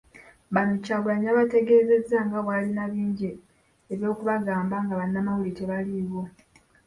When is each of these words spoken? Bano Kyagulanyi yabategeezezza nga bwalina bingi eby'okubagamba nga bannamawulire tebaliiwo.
Bano 0.53 0.73
Kyagulanyi 0.83 1.25
yabategeezezza 1.27 2.17
nga 2.25 2.39
bwalina 2.45 2.83
bingi 2.93 3.29
eby'okubagamba 3.93 4.75
nga 4.83 4.93
bannamawulire 4.99 5.55
tebaliiwo. 5.59 6.21